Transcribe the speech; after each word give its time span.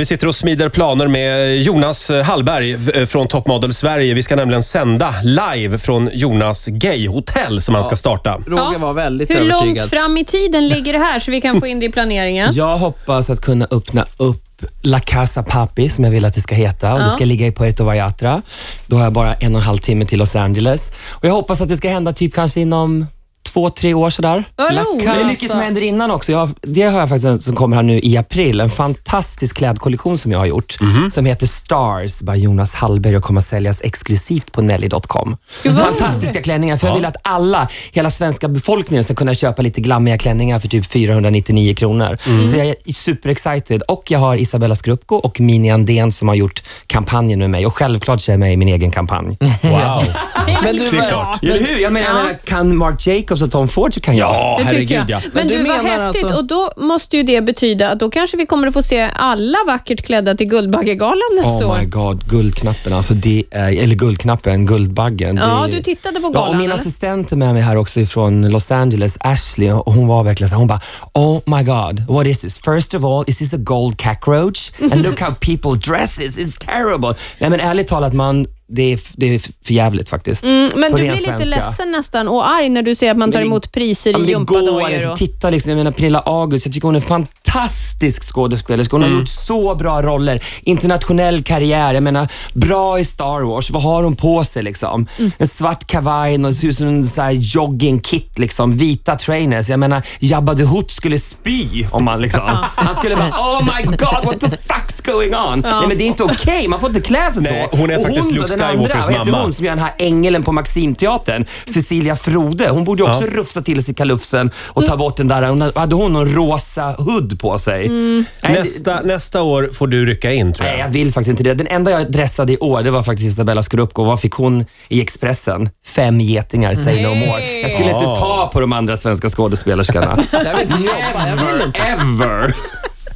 Vi 0.00 0.06
sitter 0.06 0.26
och 0.26 0.34
smider 0.34 0.68
planer 0.68 1.06
med 1.08 1.62
Jonas 1.62 2.10
Hallberg 2.24 2.72
eh, 2.72 3.06
från 3.06 3.28
Top 3.28 3.46
Model 3.46 3.74
Sverige. 3.74 4.14
Vi 4.14 4.22
ska 4.22 4.36
nämligen 4.36 4.62
sända 4.62 5.14
live 5.22 5.78
från 5.78 6.10
Jonas 6.12 6.66
Gayhotell 6.66 7.62
som 7.62 7.74
han 7.74 7.84
ska 7.84 7.96
starta. 7.96 8.38
Roger 8.46 8.78
var 8.78 8.92
väldigt 8.92 9.30
Hur 9.30 9.36
övertygad. 9.36 9.66
långt 9.66 9.90
fram 9.90 10.16
i 10.16 10.24
tiden 10.24 10.68
ligger 10.68 10.92
det 10.92 10.98
här 10.98 11.20
så 11.20 11.30
vi 11.30 11.40
kan 11.40 11.60
få 11.60 11.66
in 11.66 11.80
det 11.80 11.86
i 11.86 11.88
planeringen? 11.90 12.48
Jag 12.54 12.76
hoppas 12.76 13.30
att 13.30 13.40
kunna 13.40 13.66
öppna 13.70 14.06
upp 14.16 14.42
La 14.82 15.00
Casa 15.00 15.42
Papi, 15.42 15.88
som 15.88 16.04
jag 16.04 16.10
vill 16.10 16.24
att 16.24 16.34
det 16.34 16.40
ska 16.40 16.54
heta. 16.54 16.94
Och 16.94 17.00
Det 17.00 17.10
ska 17.10 17.24
ligga 17.24 17.46
i 17.46 17.52
Puerto 17.52 17.84
Vallarta. 17.84 18.42
Då 18.86 18.96
har 18.96 19.04
jag 19.04 19.12
bara 19.12 19.34
en 19.34 19.54
och 19.54 19.60
en 19.60 19.66
halv 19.66 19.78
timme 19.78 20.04
till 20.04 20.18
Los 20.18 20.36
Angeles. 20.36 20.92
Och 21.10 21.24
Jag 21.24 21.32
hoppas 21.32 21.60
att 21.60 21.68
det 21.68 21.76
ska 21.76 21.88
hända 21.88 22.12
typ 22.12 22.34
kanske 22.34 22.60
inom 22.60 23.06
två, 23.52 23.70
tre 23.70 23.94
år 23.94 24.10
sådär. 24.10 24.44
Det 24.56 24.64
är 25.06 25.24
mycket 25.24 25.50
som 25.50 25.60
händer 25.60 25.82
innan 25.82 26.10
också. 26.10 26.32
Jag 26.32 26.38
har, 26.38 26.50
det 26.60 26.82
har 26.82 27.00
jag 27.00 27.08
faktiskt 27.08 27.26
en 27.26 27.38
som 27.38 27.56
kommer 27.56 27.76
här 27.76 27.82
nu 27.82 28.00
i 28.02 28.16
april. 28.16 28.60
En 28.60 28.70
fantastisk 28.70 29.56
klädkollektion 29.56 30.18
som 30.18 30.32
jag 30.32 30.38
har 30.38 30.46
gjort. 30.46 30.78
Som 31.10 31.26
heter 31.26 31.46
Stars 31.46 32.22
by 32.22 32.32
Jonas 32.32 32.74
Hallberg 32.74 33.16
och 33.16 33.22
kommer 33.22 33.40
att 33.40 33.44
säljas 33.44 33.82
exklusivt 33.84 34.52
på 34.52 34.62
Nelly.com. 34.62 35.36
Fantastiska 35.64 36.42
klänningar. 36.42 36.76
För 36.76 36.86
jag 36.86 36.94
vill 36.94 37.04
att 37.04 37.16
alla, 37.22 37.68
hela 37.92 38.10
svenska 38.10 38.48
befolkningen 38.48 39.04
ska 39.04 39.14
kunna 39.14 39.34
köpa 39.34 39.62
lite 39.62 39.80
glammiga 39.80 40.18
klänningar 40.18 40.58
för 40.58 40.68
typ 40.68 40.86
499 40.86 41.74
kronor. 41.74 42.18
Så 42.46 42.56
jag 42.56 42.66
är 42.66 42.92
super 42.92 43.28
excited. 43.28 43.82
Och 43.82 44.10
jag 44.10 44.18
har 44.18 44.36
Isabella 44.36 44.76
Skrupko 44.76 45.14
och 45.16 45.40
Mini 45.40 45.70
Andén 45.70 46.12
som 46.12 46.28
har 46.28 46.34
gjort 46.34 46.62
kampanjen 46.86 47.38
med 47.38 47.50
mig. 47.50 47.66
Och 47.66 47.76
självklart 47.76 48.20
kör 48.20 48.32
jag 48.32 48.40
med 48.40 48.52
i 48.52 48.56
min 48.56 48.68
egen 48.68 48.90
kampanj. 48.90 49.36
Wow. 49.62 50.04
Men 50.62 50.76
du, 50.76 50.90
Det 50.90 50.96
är 50.98 51.08
klart. 51.08 51.42
Eller 51.42 51.58
hur? 51.66 51.78
Jag 51.82 51.92
menar, 51.92 52.08
jag 52.08 52.16
menar, 52.16 52.38
kan 52.44 52.76
Marc 52.76 53.06
Jacobs 53.06 53.39
och 53.42 53.50
Tom 53.50 53.68
Ford 53.68 54.02
kan 54.02 54.16
jag. 54.16 54.34
Ja, 54.34 54.56
Det 54.58 54.64
tycker 54.64 54.74
herregud 54.74 55.10
jag. 55.10 55.10
ja. 55.10 55.20
Men, 55.24 55.46
Men 55.46 55.48
du, 55.48 55.58
du 55.62 55.68
vad 55.68 55.76
häftigt. 55.86 56.24
alltså- 56.24 56.38
Och 56.38 56.44
då 56.44 56.72
måste 56.76 57.16
ju 57.16 57.22
det 57.22 57.40
betyda 57.40 57.88
att 57.90 57.98
då 58.00 58.10
kanske 58.10 58.36
vi 58.36 58.46
kommer 58.46 58.66
att 58.68 58.74
få 58.74 58.82
se 58.82 59.10
alla 59.14 59.58
vackert 59.66 60.02
klädda 60.06 60.34
till 60.34 60.46
Guldbaggegalan 60.48 61.20
nästa 61.36 61.64
Oh 61.66 61.70
år. 61.70 61.76
my 61.78 61.84
god, 61.84 62.24
guldknappen 62.28 62.92
alltså. 62.92 63.14
Det 63.14 63.44
är, 63.50 63.82
eller 63.82 63.94
guldknappen, 63.94 64.66
Guldbaggen. 64.66 65.36
Ja, 65.36 65.66
det, 65.66 65.72
du 65.76 65.82
tittade 65.82 66.20
på 66.20 66.26
Ja, 66.26 66.30
galan. 66.30 66.48
och 66.48 66.56
min 66.56 66.64
eller? 66.64 66.74
assistent 66.74 67.32
är 67.32 67.36
med 67.36 67.54
mig 67.54 67.62
här 67.62 67.76
också 67.76 68.06
från 68.06 68.42
Los 68.50 68.70
Angeles, 68.70 69.16
Ashley, 69.20 69.70
och 69.72 69.92
hon 69.94 70.06
var 70.06 70.24
verkligen 70.24 70.48
så 70.48 70.56
hon 70.56 70.66
bara, 70.68 70.80
oh 71.14 71.40
my 71.46 71.62
god, 71.62 72.04
what 72.08 72.26
is 72.26 72.40
this? 72.40 72.58
First 72.60 72.94
of 72.94 73.04
all, 73.04 73.24
is 73.26 73.38
this 73.38 73.52
a 73.52 73.56
gold 73.58 74.02
cockroach? 74.02 74.70
And 74.92 75.02
look 75.02 75.20
how 75.20 75.34
people 75.40 75.92
dresses, 75.92 76.38
it's 76.38 76.66
terrible. 76.66 77.14
Nej 77.38 77.50
men 77.50 77.60
ärligt 77.60 77.88
talat 77.88 78.12
man, 78.12 78.46
det 78.72 78.92
är, 78.92 79.00
det 79.16 79.34
är 79.34 79.38
för 79.38 79.74
jävligt 79.74 80.08
faktiskt. 80.08 80.44
Mm, 80.44 80.70
men 80.76 80.90
På 80.90 80.96
du 80.98 81.02
blir 81.02 81.12
lite 81.12 81.24
svenska. 81.24 81.56
ledsen 81.56 81.90
nästan 81.92 82.28
och 82.28 82.50
arg 82.50 82.68
när 82.68 82.82
du 82.82 82.94
ser 82.94 83.10
att 83.10 83.16
man 83.16 83.32
tar 83.32 83.38
det- 83.40 83.46
emot 83.46 83.72
priser 83.72 84.10
Ja, 84.12 84.18
i 84.18 84.28
gympadojor. 84.28 85.10
Och... 85.10 85.18
tittar 85.18 85.50
liksom, 85.50 85.70
jag 85.70 85.76
menar 85.76 85.90
Pernilla 85.90 86.20
August, 86.20 86.66
jag 86.66 86.72
tycker 86.74 86.88
hon 86.88 86.94
är 86.96 87.00
en 87.00 87.06
fantastisk 87.06 88.24
skådespelerska. 88.32 88.96
Hon 88.96 89.02
har 89.02 89.10
gjort 89.18 89.28
så 89.28 89.74
bra 89.74 90.02
roller. 90.02 90.42
Internationell 90.62 91.42
karriär. 91.42 91.94
Jag 91.94 92.02
menar, 92.02 92.28
bra 92.54 92.98
i 92.98 93.04
Star 93.04 93.40
Wars. 93.40 93.70
Vad 93.70 93.82
har 93.82 94.02
hon 94.02 94.16
på 94.16 94.44
sig 94.44 94.62
liksom? 94.62 95.06
En 95.38 95.48
svart 95.48 95.86
kavaj 95.86 96.44
och 96.44 96.54
ser 96.54 96.68
ut 96.68 96.76
som 96.76 96.86
en 96.88 97.06
så 97.06 97.22
här 97.22 97.30
jogging-kit 97.32 98.38
liksom. 98.38 98.76
Vita 98.76 99.14
trainers. 99.16 99.68
Jag 99.68 99.80
menar, 99.80 100.02
Jabba 100.20 100.54
the 100.54 100.62
Hutt 100.64 100.90
skulle 100.90 101.18
spy 101.18 101.86
om 101.90 102.04
man 102.04 102.20
liksom. 102.22 102.40
Han 102.76 102.94
skulle 102.94 103.16
bara, 103.16 103.28
oh 103.28 103.62
my 103.64 103.84
god, 103.96 104.24
what 104.24 104.40
the 104.40 104.46
fuck's 104.46 105.06
going 105.12 105.34
on? 105.34 105.60
Nej 105.60 105.88
men 105.88 105.98
det 105.98 106.04
är 106.04 106.06
inte 106.06 106.22
okej, 106.24 106.68
man 106.68 106.80
får 106.80 106.88
inte 106.88 107.00
klä 107.00 107.32
sig 107.32 107.42
Nej, 107.42 107.68
så. 107.70 107.76
hon 107.76 107.90
är 107.90 107.96
Och 107.98 108.02
faktiskt 108.02 108.32
Luke 108.32 108.48
den 108.60 108.78
andra, 108.78 108.94
vad 109.04 109.12
heter 109.12 109.30
mamma. 109.30 109.42
hon 109.42 109.52
som 109.52 109.64
gör 109.66 109.72
den 109.76 109.84
här 109.84 109.94
ängeln 109.98 110.42
på 110.42 110.52
Maximteatern? 110.52 111.44
Cecilia 111.64 112.16
Frode. 112.16 112.68
Hon 112.68 112.84
borde 112.84 113.02
ju 113.02 113.08
också 113.08 113.24
rufsa 113.24 113.62
till 113.62 113.84
sig 113.84 113.94
kalufsen 113.94 114.50
och 114.68 114.86
ta 114.86 114.96
bort 114.96 115.16
den 115.16 115.28
där. 115.28 115.42
Hon 115.48 115.72
hade 115.74 115.94
hon 115.94 116.12
någon 116.12 116.34
rosa 116.34 116.94
hudd 116.98 117.40
på 117.40 117.58
sig? 117.58 117.88
Nej, 117.88 118.24
det- 118.42 118.48
Nästa, 118.48 119.00
nästa 119.04 119.42
år 119.42 119.70
får 119.72 119.86
du 119.86 120.06
rycka 120.06 120.32
in 120.32 120.52
tror 120.52 120.64
Nej, 120.66 120.78
jag. 120.78 120.86
jag 120.86 120.92
vill 120.92 121.12
faktiskt 121.12 121.30
inte 121.30 121.42
det. 121.42 121.54
Den 121.54 121.66
enda 121.66 121.90
jag 121.90 122.12
dressade 122.12 122.52
i 122.52 122.58
år, 122.58 122.82
det 122.82 122.90
var 122.90 123.02
faktiskt 123.02 123.28
Isabella 123.28 123.62
Scorupco. 123.62 124.04
Vad 124.04 124.20
fick 124.20 124.32
hon 124.32 124.64
i 124.88 125.00
Expressen? 125.00 125.68
Fem 125.86 126.20
getingar, 126.20 126.74
say 126.74 127.02
no 127.02 127.14
more. 127.14 127.60
Jag 127.62 127.70
skulle 127.70 127.90
inte 127.90 128.06
Ah. 128.06 128.16
ta 128.16 128.50
på 128.52 128.60
de 128.60 128.72
andra 128.72 128.96
svenska 128.96 129.28
skådespelerskorna. 129.28 130.18
jag 130.32 130.40
vill 130.56 130.62
inte 130.62 130.76
jobba, 130.76 131.28
jag 131.28 131.52
vill 131.52 131.62
inte. 131.66 131.78
Ever! 131.78 132.54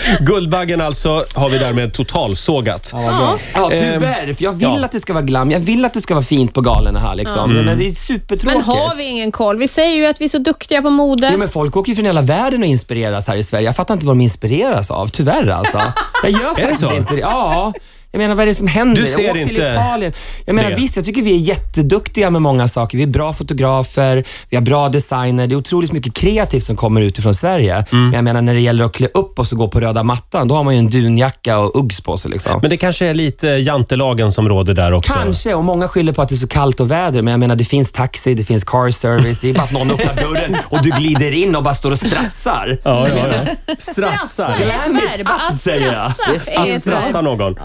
Guldbaggen 0.20 0.80
alltså 0.80 1.24
har 1.34 1.50
vi 1.50 1.58
därmed 1.58 1.92
totalsågat. 1.92 2.92
Ja, 3.54 3.70
tyvärr. 3.70 4.34
För 4.34 4.44
jag 4.44 4.52
vill 4.52 4.62
ja. 4.62 4.84
att 4.84 4.92
det 4.92 5.00
ska 5.00 5.12
vara 5.12 5.24
glam. 5.24 5.50
Jag 5.50 5.60
vill 5.60 5.84
att 5.84 5.94
det 5.94 6.00
ska 6.00 6.14
vara 6.14 6.24
fint 6.24 6.54
på 6.54 6.60
galerna 6.60 7.00
här. 7.00 7.14
Liksom. 7.14 7.52
Men 7.52 7.78
det 7.78 7.86
är 7.86 7.90
supertråkigt. 7.90 8.44
Men 8.44 8.62
har 8.62 8.96
vi 8.96 9.02
ingen 9.02 9.32
koll? 9.32 9.58
Vi 9.58 9.68
säger 9.68 9.96
ju 9.96 10.06
att 10.06 10.20
vi 10.20 10.24
är 10.24 10.28
så 10.28 10.38
duktiga 10.38 10.82
på 10.82 10.90
mode. 10.90 11.28
Jo, 11.32 11.38
men 11.38 11.48
folk 11.48 11.76
åker 11.76 11.90
ju 11.90 11.96
från 11.96 12.06
hela 12.06 12.22
världen 12.22 12.60
och 12.60 12.68
inspireras 12.68 13.28
här 13.28 13.36
i 13.36 13.42
Sverige. 13.42 13.64
Jag 13.66 13.76
fattar 13.76 13.94
inte 13.94 14.06
vad 14.06 14.16
de 14.16 14.20
inspireras 14.20 14.90
av, 14.90 15.08
tyvärr 15.08 15.48
alltså. 15.48 15.82
Jag 16.22 16.32
gör 16.32 16.54
faktiskt 16.54 16.80
så? 16.80 16.96
inte 16.96 17.14
det. 17.14 17.20
Ja. 17.20 17.72
Jag 18.12 18.18
menar, 18.18 18.34
vad 18.34 18.42
är 18.42 18.46
det 18.46 18.54
som 18.54 18.66
händer? 18.68 19.02
Du 19.02 19.06
ser 19.08 19.22
jag 19.22 19.30
åkte 19.30 19.44
till 19.44 19.62
inte 19.62 19.74
Italien. 19.74 20.12
Jag 20.44 20.54
menar, 20.54 20.70
det. 20.70 20.76
visst, 20.76 20.96
jag 20.96 21.04
tycker 21.04 21.22
vi 21.22 21.34
är 21.34 21.38
jätteduktiga 21.38 22.30
med 22.30 22.42
många 22.42 22.68
saker. 22.68 22.98
Vi 22.98 23.02
är 23.02 23.08
bra 23.08 23.32
fotografer, 23.32 24.24
vi 24.50 24.56
har 24.56 24.62
bra 24.62 24.88
designer. 24.88 25.46
Det 25.46 25.54
är 25.54 25.56
otroligt 25.56 25.92
mycket 25.92 26.14
kreativt 26.14 26.62
som 26.64 26.76
kommer 26.76 27.00
utifrån 27.00 27.34
Sverige. 27.34 27.74
Mm. 27.74 28.04
Men 28.04 28.12
jag 28.12 28.24
menar, 28.24 28.42
när 28.42 28.54
det 28.54 28.60
gäller 28.60 28.84
att 28.84 28.92
klä 28.92 29.08
upp 29.14 29.38
oss 29.38 29.52
och 29.52 29.58
gå 29.58 29.68
på 29.68 29.80
röda 29.80 30.02
mattan, 30.02 30.48
då 30.48 30.54
har 30.54 30.64
man 30.64 30.74
ju 30.74 30.78
en 30.78 30.90
dunjacka 30.90 31.58
och 31.58 31.76
Uggs 31.76 32.00
på 32.00 32.16
sig. 32.16 32.30
Liksom. 32.30 32.58
Men 32.60 32.70
det 32.70 32.76
kanske 32.76 33.06
är 33.06 33.14
lite 33.14 33.46
jantelagen 33.46 34.32
som 34.32 34.48
råder 34.48 34.74
där 34.74 34.92
också. 34.92 35.12
Kanske, 35.12 35.54
och 35.54 35.64
många 35.64 35.88
skyller 35.88 36.12
på 36.12 36.22
att 36.22 36.28
det 36.28 36.34
är 36.34 36.36
så 36.36 36.48
kallt 36.48 36.80
och 36.80 36.90
väder, 36.90 37.22
men 37.22 37.30
jag 37.30 37.40
menar 37.40 37.56
det 37.56 37.64
finns 37.64 37.92
taxi, 37.92 38.34
det 38.34 38.44
finns 38.44 38.64
car 38.64 38.90
service, 38.90 39.38
det 39.38 39.50
är 39.50 39.54
bara 39.54 39.62
att 39.62 39.72
någon 39.72 39.90
öppnar 39.90 40.14
dörren 40.14 40.56
och 40.70 40.82
du 40.82 40.90
glider 40.90 41.32
in 41.32 41.56
och 41.56 41.62
bara 41.62 41.74
står 41.74 41.90
och 41.90 41.98
strassar. 41.98 42.78
Ja, 42.82 43.08
ja, 43.08 43.14
ja. 43.16 43.74
Strassar. 43.78 44.16
Strassa 44.16 44.46
är 44.46 44.52
ett 44.52 44.84
Glam 44.84 44.96
it 44.96 45.02
verb. 45.02 45.20
up, 45.26 45.32
Att 45.48 45.54
säger 45.56 45.86
jag. 46.56 46.68
Att 46.70 46.80
strassa 46.80 47.20
någon. 47.20 47.56